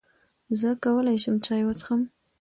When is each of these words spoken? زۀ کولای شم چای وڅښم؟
زۀ 0.59 0.71
کولای 0.83 1.17
شم 1.23 1.35
چای 1.45 1.63
وڅښم؟ 1.65 2.01